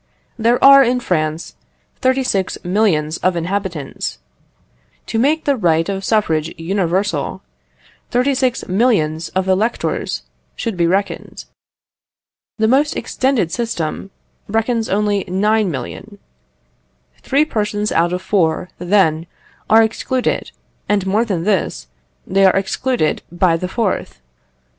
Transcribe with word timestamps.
There 0.35 0.57
are, 0.63 0.83
in 0.83 0.99
France, 0.99 1.53
36,000,000 2.01 3.19
of 3.21 3.35
inhabitants. 3.35 4.17
To 5.05 5.19
make 5.19 5.45
the 5.45 5.55
right 5.55 5.87
of 5.89 6.03
suffrage 6.03 6.51
universal, 6.57 7.43
36,000,000 8.09 9.29
of 9.35 9.47
electors 9.47 10.23
should 10.55 10.75
be 10.75 10.87
reckoned. 10.87 11.45
The 12.57 12.67
most 12.67 12.97
extended 12.97 13.51
system 13.51 14.09
reckons 14.47 14.89
only 14.89 15.23
9,000,000. 15.27 16.17
Three 17.21 17.45
persons 17.45 17.91
out 17.91 18.11
of 18.11 18.23
four, 18.23 18.69
then, 18.79 19.27
are 19.69 19.83
excluded; 19.83 20.49
and 20.89 21.05
more 21.05 21.23
than 21.25 21.43
this, 21.43 21.85
they 22.25 22.43
are 22.45 22.55
excluded 22.57 23.21
by 23.31 23.55
the 23.55 23.67
fourth. 23.67 24.19